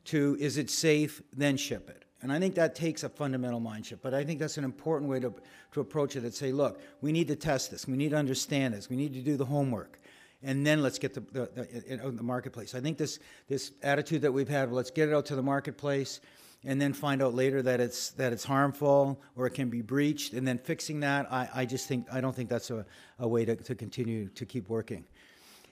to 0.06 0.36
is 0.40 0.58
it 0.58 0.70
safe, 0.70 1.22
then 1.32 1.56
ship 1.56 1.88
it. 1.88 2.04
And 2.22 2.32
I 2.32 2.38
think 2.38 2.54
that 2.54 2.74
takes 2.74 3.04
a 3.04 3.08
fundamental 3.08 3.60
mind 3.60 3.84
shift. 3.84 4.02
But 4.02 4.14
I 4.14 4.24
think 4.24 4.40
that's 4.40 4.56
an 4.56 4.64
important 4.64 5.10
way 5.10 5.20
to, 5.20 5.34
to 5.72 5.80
approach 5.80 6.16
it. 6.16 6.20
That 6.20 6.34
say, 6.34 6.52
look, 6.52 6.80
we 7.02 7.12
need 7.12 7.28
to 7.28 7.36
test 7.36 7.70
this. 7.70 7.86
We 7.86 7.98
need 7.98 8.10
to 8.10 8.16
understand 8.16 8.72
this. 8.72 8.88
We 8.88 8.96
need 8.96 9.12
to 9.12 9.20
do 9.20 9.36
the 9.36 9.44
homework 9.44 10.00
and 10.44 10.64
then 10.64 10.82
let's 10.82 10.98
get 10.98 11.14
the, 11.14 11.20
the, 11.20 11.94
the, 11.96 12.10
the, 12.10 12.22
marketplace. 12.22 12.74
I 12.74 12.80
think 12.80 12.98
this, 12.98 13.18
this 13.48 13.72
attitude 13.82 14.22
that 14.22 14.32
we've 14.32 14.48
had, 14.48 14.70
let's 14.70 14.90
get 14.90 15.08
it 15.08 15.14
out 15.14 15.26
to 15.26 15.36
the 15.36 15.42
marketplace 15.42 16.20
and 16.64 16.80
then 16.80 16.92
find 16.92 17.22
out 17.22 17.34
later 17.34 17.62
that 17.62 17.80
it's, 17.80 18.10
that 18.10 18.32
it's 18.32 18.44
harmful 18.44 19.20
or 19.36 19.46
it 19.46 19.54
can 19.54 19.70
be 19.70 19.80
breached 19.80 20.34
and 20.34 20.46
then 20.46 20.58
fixing 20.58 21.00
that, 21.00 21.32
I, 21.32 21.48
I 21.54 21.64
just 21.64 21.88
think, 21.88 22.06
I 22.12 22.20
don't 22.20 22.36
think 22.36 22.50
that's 22.50 22.70
a, 22.70 22.84
a 23.18 23.26
way 23.26 23.44
to, 23.46 23.56
to 23.56 23.74
continue 23.74 24.28
to 24.28 24.44
keep 24.44 24.68
working. 24.68 25.04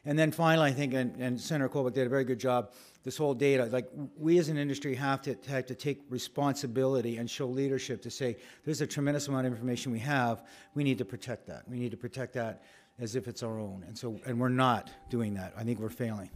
And 0.04 0.18
then 0.18 0.32
finally, 0.32 0.70
I 0.70 0.72
think, 0.72 0.94
and, 0.94 1.14
and 1.16 1.40
Senator 1.40 1.68
Colbeck 1.68 1.92
did 1.92 2.06
a 2.06 2.10
very 2.10 2.24
good 2.24 2.40
job, 2.40 2.72
this 3.04 3.16
whole 3.16 3.34
data, 3.34 3.66
like 3.66 3.88
we 4.16 4.38
as 4.38 4.48
an 4.48 4.56
industry 4.56 4.94
have 4.94 5.22
to, 5.22 5.36
have 5.48 5.66
to 5.66 5.74
take 5.74 6.00
responsibility 6.08 7.18
and 7.18 7.30
show 7.30 7.46
leadership 7.46 8.02
to 8.02 8.10
say, 8.10 8.36
there's 8.64 8.80
a 8.80 8.86
tremendous 8.86 9.28
amount 9.28 9.46
of 9.46 9.52
information 9.52 9.92
we 9.92 10.00
have, 10.00 10.44
we 10.74 10.82
need 10.82 10.98
to 10.98 11.04
protect 11.04 11.46
that. 11.46 11.68
We 11.68 11.78
need 11.78 11.90
to 11.92 11.96
protect 11.96 12.32
that 12.34 12.62
as 13.02 13.16
if 13.16 13.26
it's 13.26 13.42
our 13.42 13.58
own. 13.58 13.84
And 13.88 13.98
so, 13.98 14.20
and 14.24 14.38
we're 14.38 14.48
not 14.48 14.88
doing 15.10 15.34
that. 15.34 15.52
I 15.58 15.64
think 15.64 15.80
we're 15.80 15.88
failing. 15.88 16.30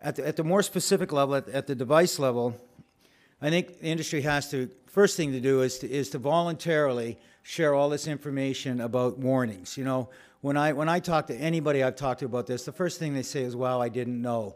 At 0.00 0.16
the, 0.16 0.26
at 0.26 0.36
the 0.36 0.44
more 0.44 0.62
specific 0.62 1.12
level, 1.12 1.34
at, 1.34 1.48
at 1.48 1.66
the 1.66 1.74
device 1.74 2.20
level, 2.20 2.56
I 3.42 3.50
think 3.50 3.80
the 3.80 3.86
industry 3.86 4.22
has 4.22 4.48
to, 4.52 4.70
first 4.86 5.16
thing 5.16 5.32
to 5.32 5.40
do 5.40 5.62
is 5.62 5.78
to, 5.80 5.90
is 5.90 6.10
to 6.10 6.18
voluntarily 6.18 7.18
share 7.42 7.74
all 7.74 7.88
this 7.88 8.06
information 8.06 8.80
about 8.80 9.18
warnings. 9.18 9.76
You 9.76 9.82
know, 9.82 10.10
when 10.42 10.56
I, 10.56 10.72
when 10.72 10.88
I 10.88 11.00
talk 11.00 11.26
to 11.26 11.34
anybody 11.34 11.82
I've 11.82 11.96
talked 11.96 12.20
to 12.20 12.26
about 12.26 12.46
this, 12.46 12.64
the 12.64 12.72
first 12.72 13.00
thing 13.00 13.12
they 13.12 13.22
say 13.22 13.42
is, 13.42 13.56
wow, 13.56 13.80
I 13.80 13.88
didn't 13.88 14.22
know. 14.22 14.54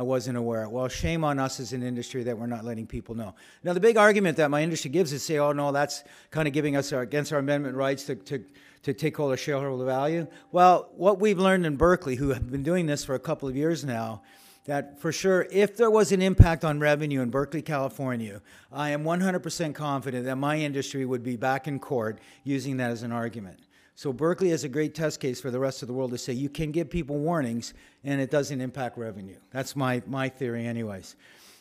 I 0.00 0.02
wasn't 0.02 0.38
aware. 0.38 0.66
Well, 0.66 0.88
shame 0.88 1.24
on 1.24 1.38
us 1.38 1.60
as 1.60 1.74
an 1.74 1.82
industry 1.82 2.22
that 2.22 2.38
we're 2.38 2.46
not 2.46 2.64
letting 2.64 2.86
people 2.86 3.14
know. 3.14 3.34
Now, 3.62 3.74
the 3.74 3.80
big 3.80 3.98
argument 3.98 4.38
that 4.38 4.50
my 4.50 4.62
industry 4.62 4.90
gives 4.90 5.12
is 5.12 5.22
say, 5.22 5.36
oh, 5.36 5.52
no, 5.52 5.72
that's 5.72 6.04
kind 6.30 6.48
of 6.48 6.54
giving 6.54 6.74
us 6.74 6.90
our, 6.94 7.02
against 7.02 7.34
our 7.34 7.38
amendment 7.38 7.76
rights 7.76 8.04
to, 8.04 8.14
to, 8.14 8.42
to 8.84 8.94
take 8.94 9.18
hold 9.18 9.34
of 9.34 9.38
shareholder 9.38 9.84
value. 9.84 10.26
Well, 10.52 10.88
what 10.96 11.20
we've 11.20 11.38
learned 11.38 11.66
in 11.66 11.76
Berkeley, 11.76 12.14
who 12.14 12.30
have 12.30 12.50
been 12.50 12.62
doing 12.62 12.86
this 12.86 13.04
for 13.04 13.14
a 13.14 13.18
couple 13.18 13.46
of 13.46 13.54
years 13.54 13.84
now, 13.84 14.22
that 14.64 14.98
for 14.98 15.12
sure, 15.12 15.46
if 15.50 15.76
there 15.76 15.90
was 15.90 16.12
an 16.12 16.22
impact 16.22 16.64
on 16.64 16.80
revenue 16.80 17.20
in 17.20 17.28
Berkeley, 17.28 17.60
California, 17.60 18.40
I 18.72 18.90
am 18.90 19.04
100% 19.04 19.74
confident 19.74 20.24
that 20.24 20.36
my 20.36 20.56
industry 20.56 21.04
would 21.04 21.22
be 21.22 21.36
back 21.36 21.68
in 21.68 21.78
court 21.78 22.20
using 22.42 22.78
that 22.78 22.90
as 22.90 23.02
an 23.02 23.12
argument. 23.12 23.58
So 24.00 24.14
Berkeley 24.14 24.48
is 24.48 24.64
a 24.64 24.68
great 24.70 24.94
test 24.94 25.20
case 25.20 25.42
for 25.42 25.50
the 25.50 25.58
rest 25.58 25.82
of 25.82 25.86
the 25.86 25.92
world 25.92 26.12
to 26.12 26.16
say 26.16 26.32
you 26.32 26.48
can 26.48 26.70
give 26.72 26.88
people 26.88 27.18
warnings 27.18 27.74
and 28.02 28.18
it 28.18 28.30
doesn't 28.30 28.58
impact 28.58 28.96
revenue. 28.96 29.36
That's 29.50 29.76
my, 29.76 30.02
my 30.06 30.30
theory, 30.30 30.64
anyways. 30.64 31.16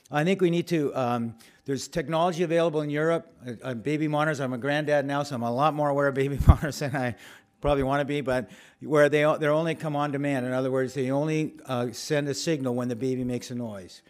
I 0.09 0.23
think 0.23 0.39
we 0.39 0.49
need 0.49 0.65
to. 0.67 0.95
Um, 0.95 1.35
there's 1.65 1.89
technology 1.89 2.43
available 2.43 2.79
in 2.79 2.89
Europe. 2.89 3.29
Uh, 3.45 3.51
uh, 3.61 3.73
baby 3.73 4.07
monitors. 4.07 4.39
I'm 4.39 4.53
a 4.53 4.57
granddad 4.57 5.05
now, 5.05 5.23
so 5.23 5.35
I'm 5.35 5.43
a 5.43 5.51
lot 5.51 5.73
more 5.73 5.89
aware 5.89 6.07
of 6.07 6.13
baby 6.13 6.39
monitors 6.47 6.79
than 6.79 6.95
I 6.95 7.17
probably 7.59 7.83
want 7.83 7.99
to 7.99 8.05
be. 8.05 8.21
But 8.21 8.49
where 8.79 9.09
they 9.09 9.23
they 9.37 9.47
only 9.47 9.75
come 9.75 9.97
on 9.97 10.11
demand. 10.11 10.45
In 10.45 10.53
other 10.53 10.71
words, 10.71 10.93
they 10.93 11.11
only 11.11 11.55
uh, 11.65 11.87
send 11.91 12.29
a 12.29 12.33
signal 12.33 12.73
when 12.73 12.87
the 12.87 12.95
baby 12.95 13.25
makes 13.25 13.51
a 13.51 13.55
noise. 13.55 14.01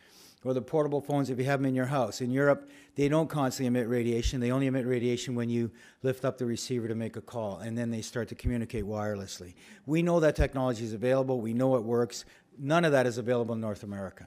Or 0.43 0.53
the 0.53 0.61
portable 0.61 1.01
phones 1.01 1.31
if 1.31 1.39
you 1.39 1.45
have 1.45 1.61
them 1.61 1.65
in 1.65 1.73
your 1.73 1.87
house. 1.87 2.21
In 2.21 2.29
Europe, 2.29 2.69
they 2.99 3.07
don't 3.07 3.29
constantly 3.29 3.67
emit 3.67 3.87
radiation. 3.87 4.41
They 4.41 4.51
only 4.51 4.67
emit 4.67 4.85
radiation 4.85 5.33
when 5.33 5.49
you 5.49 5.71
lift 6.03 6.25
up 6.25 6.37
the 6.37 6.45
receiver 6.45 6.89
to 6.89 6.95
make 6.95 7.15
a 7.15 7.21
call, 7.21 7.59
and 7.59 7.77
then 7.77 7.91
they 7.91 8.01
start 8.01 8.27
to 8.27 8.35
communicate 8.35 8.83
wirelessly. 8.83 9.53
We 9.85 10.01
know 10.01 10.19
that 10.19 10.35
technology 10.35 10.83
is 10.83 10.91
available. 10.91 11.39
We 11.39 11.53
know 11.53 11.77
it 11.77 11.83
works. 11.85 12.25
None 12.57 12.83
of 12.83 12.91
that 12.91 13.07
is 13.07 13.17
available 13.17 13.55
in 13.55 13.61
North 13.61 13.83
America. 13.83 14.25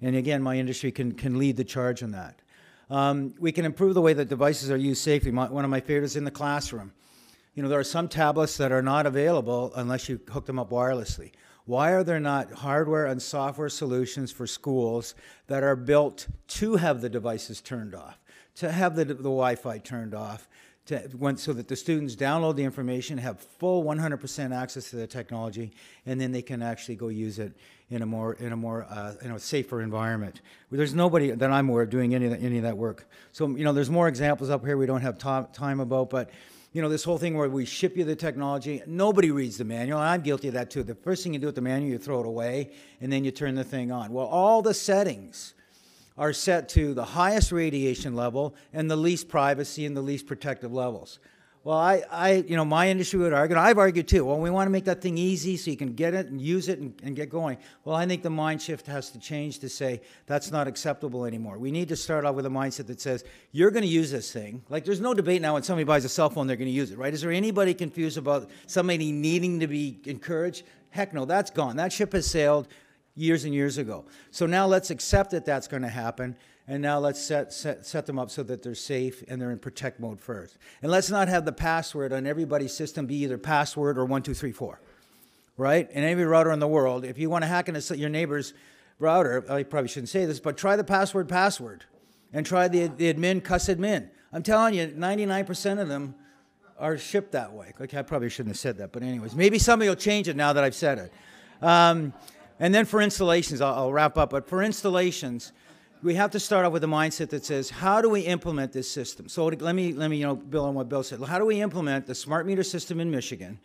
And 0.00 0.14
again, 0.14 0.40
my 0.40 0.56
industry 0.56 0.92
can, 0.92 1.14
can 1.14 1.36
lead 1.36 1.56
the 1.56 1.64
charge 1.64 2.04
on 2.04 2.12
that. 2.12 2.42
Um, 2.90 3.34
we 3.40 3.50
can 3.50 3.64
improve 3.64 3.94
the 3.94 4.02
way 4.02 4.12
that 4.12 4.28
devices 4.28 4.70
are 4.70 4.76
used 4.76 5.02
safely. 5.02 5.32
My, 5.32 5.48
one 5.48 5.64
of 5.64 5.70
my 5.72 5.80
favorites 5.80 6.14
in 6.14 6.22
the 6.22 6.30
classroom. 6.30 6.92
You 7.56 7.64
know, 7.64 7.68
there 7.68 7.80
are 7.80 7.84
some 7.84 8.06
tablets 8.06 8.56
that 8.58 8.70
are 8.70 8.82
not 8.82 9.06
available 9.06 9.72
unless 9.74 10.08
you 10.08 10.20
hook 10.30 10.46
them 10.46 10.60
up 10.60 10.70
wirelessly. 10.70 11.32
Why 11.66 11.90
are 11.90 12.04
there 12.04 12.20
not 12.20 12.52
hardware 12.52 13.06
and 13.06 13.20
software 13.20 13.68
solutions 13.68 14.30
for 14.30 14.46
schools 14.46 15.14
that 15.48 15.64
are 15.64 15.76
built 15.76 16.28
to 16.48 16.76
have 16.76 17.00
the 17.00 17.08
devices 17.08 17.60
turned 17.60 17.94
off, 17.94 18.18
to 18.56 18.70
have 18.70 18.94
the, 18.94 19.04
the 19.04 19.14
Wi 19.14 19.56
Fi 19.56 19.78
turned 19.78 20.14
off, 20.14 20.48
to, 20.86 20.98
when, 21.18 21.36
so 21.36 21.52
that 21.52 21.66
the 21.66 21.74
students 21.74 22.14
download 22.14 22.54
the 22.54 22.62
information, 22.62 23.18
have 23.18 23.40
full 23.40 23.82
100% 23.82 24.56
access 24.56 24.90
to 24.90 24.96
the 24.96 25.06
technology, 25.08 25.72
and 26.06 26.20
then 26.20 26.30
they 26.30 26.42
can 26.42 26.62
actually 26.62 26.94
go 26.94 27.08
use 27.08 27.40
it 27.40 27.52
in 27.90 28.02
a 28.02 28.06
more 28.06 28.34
in 28.34 28.52
a 28.52 28.56
more 28.56 28.86
uh, 28.88 29.14
in 29.22 29.32
a 29.32 29.38
safer 29.38 29.82
environment. 29.82 30.42
There's 30.70 30.94
nobody 30.94 31.32
that 31.32 31.50
I'm 31.50 31.68
aware 31.68 31.82
of 31.82 31.90
doing 31.90 32.14
any 32.14 32.26
of 32.26 32.30
that, 32.32 32.42
any 32.42 32.58
of 32.58 32.62
that 32.62 32.76
work. 32.76 33.08
So 33.32 33.48
you 33.48 33.64
know, 33.64 33.72
there's 33.72 33.90
more 33.90 34.06
examples 34.06 34.50
up 34.50 34.64
here 34.64 34.76
we 34.76 34.86
don't 34.86 35.02
have 35.02 35.18
time 35.18 35.80
about, 35.80 36.10
but 36.10 36.30
you 36.76 36.82
know, 36.82 36.90
this 36.90 37.04
whole 37.04 37.16
thing 37.16 37.38
where 37.38 37.48
we 37.48 37.64
ship 37.64 37.96
you 37.96 38.04
the 38.04 38.14
technology, 38.14 38.82
nobody 38.86 39.30
reads 39.30 39.56
the 39.56 39.64
manual. 39.64 39.98
I'm 39.98 40.20
guilty 40.20 40.48
of 40.48 40.54
that 40.54 40.70
too. 40.70 40.82
The 40.82 40.94
first 40.94 41.22
thing 41.22 41.32
you 41.32 41.38
do 41.38 41.46
with 41.46 41.54
the 41.54 41.62
manual, 41.62 41.90
you 41.90 41.96
throw 41.96 42.20
it 42.20 42.26
away, 42.26 42.70
and 43.00 43.10
then 43.10 43.24
you 43.24 43.30
turn 43.30 43.54
the 43.54 43.64
thing 43.64 43.90
on. 43.90 44.12
Well, 44.12 44.26
all 44.26 44.60
the 44.60 44.74
settings 44.74 45.54
are 46.18 46.34
set 46.34 46.68
to 46.70 46.92
the 46.92 47.02
highest 47.02 47.50
radiation 47.50 48.14
level 48.14 48.54
and 48.74 48.90
the 48.90 48.96
least 48.96 49.26
privacy 49.26 49.86
and 49.86 49.96
the 49.96 50.02
least 50.02 50.26
protective 50.26 50.70
levels. 50.70 51.18
Well, 51.66 51.78
I, 51.78 52.04
I, 52.12 52.32
you 52.46 52.54
know, 52.54 52.64
my 52.64 52.90
industry 52.90 53.18
would 53.18 53.32
argue, 53.32 53.56
I've 53.56 53.76
argued 53.76 54.06
too, 54.06 54.24
well, 54.24 54.38
we 54.38 54.50
want 54.50 54.68
to 54.68 54.70
make 54.70 54.84
that 54.84 55.02
thing 55.02 55.18
easy 55.18 55.56
so 55.56 55.68
you 55.68 55.76
can 55.76 55.94
get 55.94 56.14
it 56.14 56.28
and 56.28 56.40
use 56.40 56.68
it 56.68 56.78
and, 56.78 56.94
and, 57.02 57.16
get 57.16 57.28
going. 57.28 57.58
Well, 57.84 57.96
I 57.96 58.06
think 58.06 58.22
the 58.22 58.30
mind 58.30 58.62
shift 58.62 58.86
has 58.86 59.10
to 59.10 59.18
change 59.18 59.58
to 59.58 59.68
say 59.68 60.00
that's 60.26 60.52
not 60.52 60.68
acceptable 60.68 61.24
anymore. 61.24 61.58
We 61.58 61.72
need 61.72 61.88
to 61.88 61.96
start 61.96 62.24
off 62.24 62.36
with 62.36 62.46
a 62.46 62.50
mindset 62.50 62.86
that 62.86 63.00
says, 63.00 63.24
you're 63.50 63.72
going 63.72 63.82
to 63.82 63.88
use 63.88 64.12
this 64.12 64.32
thing. 64.32 64.62
Like, 64.68 64.84
there's 64.84 65.00
no 65.00 65.12
debate 65.12 65.42
now 65.42 65.54
when 65.54 65.64
somebody 65.64 65.82
buys 65.82 66.04
a 66.04 66.08
cell 66.08 66.30
phone, 66.30 66.46
they're 66.46 66.54
going 66.54 66.70
to 66.70 66.72
use 66.72 66.92
it, 66.92 66.98
right? 66.98 67.12
Is 67.12 67.22
there 67.22 67.32
anybody 67.32 67.74
confused 67.74 68.16
about 68.16 68.48
somebody 68.68 69.10
needing 69.10 69.58
to 69.58 69.66
be 69.66 69.98
encouraged? 70.04 70.62
Heck 70.90 71.12
no, 71.12 71.24
that's 71.24 71.50
gone. 71.50 71.74
That 71.74 71.92
ship 71.92 72.12
has 72.12 72.28
sailed 72.28 72.68
years 73.16 73.44
and 73.44 73.52
years 73.52 73.78
ago. 73.78 74.04
So 74.30 74.46
now 74.46 74.66
let's 74.66 74.90
accept 74.90 75.32
that 75.32 75.44
that's 75.44 75.66
going 75.66 75.82
to 75.82 75.88
happen 75.88 76.36
and 76.68 76.82
now 76.82 76.98
let's 76.98 77.20
set, 77.20 77.52
set, 77.52 77.86
set 77.86 78.06
them 78.06 78.18
up 78.18 78.30
so 78.30 78.42
that 78.42 78.62
they're 78.62 78.74
safe 78.74 79.22
and 79.28 79.40
they're 79.40 79.52
in 79.52 79.58
protect 79.58 80.00
mode 80.00 80.20
first. 80.20 80.58
And 80.82 80.90
let's 80.90 81.10
not 81.10 81.28
have 81.28 81.44
the 81.44 81.52
password 81.52 82.12
on 82.12 82.26
everybody's 82.26 82.74
system 82.74 83.06
be 83.06 83.16
either 83.22 83.38
password 83.38 83.98
or 83.98 84.04
1234, 84.04 84.80
right? 85.56 85.88
And 85.92 86.04
every 86.04 86.24
router 86.24 86.50
in 86.50 86.58
the 86.58 86.66
world, 86.66 87.04
if 87.04 87.18
you 87.18 87.30
want 87.30 87.42
to 87.44 87.48
hack 87.48 87.68
into 87.68 87.96
your 87.96 88.08
neighbor's 88.08 88.52
router, 88.98 89.44
I 89.48 89.62
probably 89.62 89.88
shouldn't 89.88 90.08
say 90.08 90.26
this, 90.26 90.40
but 90.40 90.56
try 90.56 90.74
the 90.74 90.84
password 90.84 91.28
password 91.28 91.84
and 92.32 92.44
try 92.44 92.66
the, 92.66 92.88
the 92.88 93.14
admin 93.14 93.44
cuss 93.44 93.68
admin. 93.68 94.08
I'm 94.32 94.42
telling 94.42 94.74
you, 94.74 94.88
99% 94.88 95.80
of 95.80 95.86
them 95.86 96.16
are 96.78 96.98
shipped 96.98 97.32
that 97.32 97.52
way. 97.52 97.72
Okay, 97.80 97.96
I 97.96 98.02
probably 98.02 98.28
shouldn't 98.28 98.56
have 98.56 98.58
said 98.58 98.78
that, 98.78 98.90
but 98.90 99.04
anyways, 99.04 99.36
maybe 99.36 99.60
somebody 99.60 99.88
will 99.88 99.94
change 99.94 100.26
it 100.26 100.34
now 100.34 100.52
that 100.52 100.64
I've 100.64 100.74
said 100.74 100.98
it. 100.98 101.12
Um, 101.62 102.12
and 102.58 102.74
then 102.74 102.84
for 102.84 103.00
installations, 103.00 103.60
I'll, 103.60 103.74
I'll 103.74 103.92
wrap 103.92 104.16
up, 104.16 104.30
but 104.30 104.48
for 104.48 104.62
installations, 104.62 105.52
we 106.02 106.14
have 106.14 106.30
to 106.32 106.40
start 106.40 106.64
off 106.64 106.72
with 106.72 106.84
a 106.84 106.88
mindset 106.88 107.30
that 107.30 107.44
says, 107.44 107.70
how 107.70 108.00
do 108.00 108.08
we 108.08 108.20
implement 108.20 108.72
this 108.72 108.90
system? 108.90 109.28
So 109.28 109.46
let 109.46 109.74
me, 109.74 109.92
let 109.92 110.08
me 110.08 110.18
you 110.18 110.26
know, 110.26 110.36
build 110.36 110.68
on 110.68 110.74
what 110.74 110.88
Bill 110.88 111.02
said. 111.02 111.20
How 111.22 111.38
do 111.38 111.46
we 111.46 111.60
implement 111.60 112.06
the 112.06 112.14
smart 112.14 112.46
meter 112.46 112.62
system 112.62 113.00
in 113.00 113.10
Michigan 113.10 113.58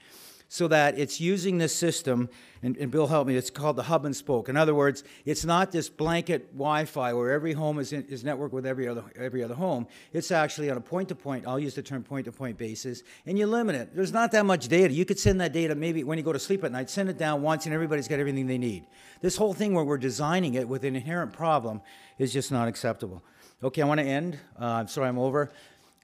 so 0.51 0.67
that 0.67 0.99
it's 0.99 1.21
using 1.21 1.59
this 1.59 1.73
system, 1.73 2.27
and, 2.61 2.75
and, 2.75 2.91
Bill 2.91 3.07
helped 3.07 3.29
me, 3.29 3.37
it's 3.37 3.49
called 3.49 3.77
the 3.77 3.83
hub 3.83 4.03
and 4.03 4.13
spoke. 4.13 4.49
In 4.49 4.57
other 4.57 4.75
words, 4.75 5.05
it's 5.23 5.45
not 5.45 5.71
this 5.71 5.87
blanket 5.87 6.51
Wi-Fi 6.51 7.13
where 7.13 7.31
every 7.31 7.53
home 7.53 7.79
is, 7.79 7.93
in, 7.93 8.03
is 8.07 8.25
networked 8.25 8.51
with 8.51 8.65
every 8.65 8.85
other, 8.85 9.01
every 9.15 9.45
other 9.45 9.55
home. 9.55 9.87
It's 10.11 10.29
actually 10.29 10.69
on 10.69 10.75
a 10.75 10.81
point-to-point, 10.81 11.47
I'll 11.47 11.57
use 11.57 11.75
the 11.75 11.81
term 11.81 12.03
point-to-point 12.03 12.57
basis, 12.57 13.01
and 13.25 13.39
you 13.39 13.47
limit 13.47 13.75
it. 13.77 13.95
There's 13.95 14.11
not 14.11 14.33
that 14.33 14.45
much 14.45 14.67
data. 14.67 14.93
You 14.93 15.05
could 15.05 15.17
send 15.17 15.39
that 15.39 15.53
data 15.53 15.73
maybe 15.73 16.03
when 16.03 16.17
you 16.17 16.23
go 16.25 16.33
to 16.33 16.39
sleep 16.39 16.65
at 16.65 16.73
night, 16.73 16.89
send 16.89 17.07
it 17.07 17.17
down 17.17 17.41
once 17.41 17.65
and 17.65 17.73
everybody's 17.73 18.09
got 18.09 18.19
everything 18.19 18.47
they 18.47 18.57
need. 18.57 18.85
This 19.21 19.37
whole 19.37 19.53
thing 19.53 19.73
where 19.73 19.85
we're 19.85 19.97
designing 19.97 20.55
it 20.55 20.67
with 20.67 20.83
an 20.83 20.97
inherent 20.97 21.31
problem 21.31 21.79
is 22.17 22.33
just 22.33 22.51
not 22.51 22.67
acceptable. 22.67 23.23
Okay, 23.63 23.83
I 23.83 23.85
want 23.85 24.01
to 24.01 24.05
end. 24.05 24.37
Uh, 24.59 24.65
I'm 24.65 24.89
sorry 24.89 25.07
I'm 25.07 25.19
over 25.19 25.49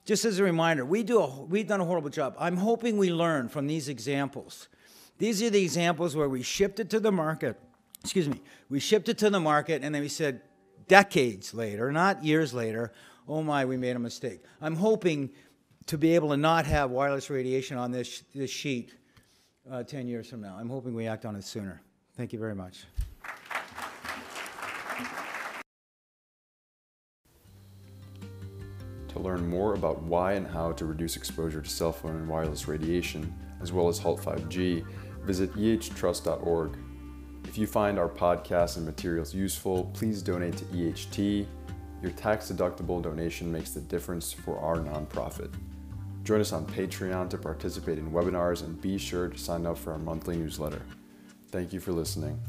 just 0.07 0.23
as 0.23 0.39
a 0.39 0.43
reminder, 0.43 0.85
we 0.85 1.03
do 1.03 1.19
a, 1.19 1.41
we've 1.43 1.67
done 1.67 1.81
a 1.81 1.85
horrible 1.85 2.09
job. 2.09 2.33
I'm 2.39 2.55
hoping 2.55 2.97
we 2.97 3.11
learn 3.11 3.49
from 3.49 3.67
these 3.67 3.89
examples. 3.89 4.69
These 5.17 5.43
are 5.43 5.49
the 5.49 5.61
examples 5.61 6.15
where 6.15 6.29
we 6.29 6.41
shipped 6.43 6.79
it 6.79 6.89
to 6.91 7.01
the 7.01 7.11
market. 7.11 7.59
Excuse 8.05 8.29
me. 8.29 8.41
We 8.69 8.79
shipped 8.79 9.09
it 9.09 9.17
to 9.17 9.29
the 9.29 9.41
market 9.41 9.83
and 9.83 9.93
then 9.93 10.01
we 10.01 10.07
said 10.07 10.41
decades 10.87 11.53
later, 11.53 11.91
not 11.91 12.23
years 12.23 12.53
later, 12.53 12.93
oh 13.27 13.43
my, 13.43 13.65
we 13.65 13.75
made 13.75 13.97
a 13.97 13.99
mistake. 13.99 14.39
I'm 14.61 14.77
hoping 14.77 15.29
to 15.87 15.97
be 15.97 16.15
able 16.15 16.29
to 16.29 16.37
not 16.37 16.65
have 16.65 16.89
wireless 16.89 17.29
radiation 17.29 17.77
on 17.77 17.91
this, 17.91 18.23
this 18.33 18.49
sheet 18.49 18.93
uh, 19.69 19.83
10 19.83 20.07
years 20.07 20.29
from 20.29 20.39
now. 20.39 20.55
I'm 20.57 20.69
hoping 20.69 20.93
we 20.93 21.07
act 21.07 21.25
on 21.25 21.35
it 21.35 21.43
sooner. 21.43 21.81
Thank 22.15 22.31
you 22.31 22.39
very 22.39 22.55
much. 22.55 22.85
To 29.17 29.23
learn 29.23 29.49
more 29.49 29.73
about 29.73 30.03
why 30.03 30.33
and 30.33 30.45
how 30.45 30.73
to 30.73 30.85
reduce 30.85 31.15
exposure 31.15 31.59
to 31.59 31.69
cell 31.69 31.91
phone 31.91 32.17
and 32.17 32.29
wireless 32.29 32.67
radiation, 32.67 33.33
as 33.61 33.73
well 33.73 33.87
as 33.87 33.97
HALT 33.97 34.21
5G, 34.21 34.85
visit 35.23 35.51
ehtrust.org. 35.55 36.77
If 37.45 37.57
you 37.57 37.65
find 37.65 37.97
our 37.97 38.09
podcasts 38.09 38.77
and 38.77 38.85
materials 38.85 39.33
useful, 39.33 39.85
please 39.95 40.21
donate 40.21 40.57
to 40.57 40.65
EHT. 40.65 41.47
Your 42.03 42.11
tax 42.11 42.51
deductible 42.51 43.01
donation 43.01 43.51
makes 43.51 43.71
the 43.71 43.81
difference 43.81 44.31
for 44.31 44.59
our 44.59 44.77
nonprofit. 44.77 45.51
Join 46.23 46.39
us 46.39 46.53
on 46.53 46.67
Patreon 46.67 47.27
to 47.31 47.39
participate 47.39 47.97
in 47.97 48.11
webinars 48.11 48.63
and 48.63 48.79
be 48.79 48.99
sure 48.99 49.29
to 49.29 49.37
sign 49.37 49.65
up 49.65 49.79
for 49.79 49.93
our 49.93 49.99
monthly 49.99 50.37
newsletter. 50.37 50.83
Thank 51.49 51.73
you 51.73 51.79
for 51.79 51.91
listening. 51.91 52.39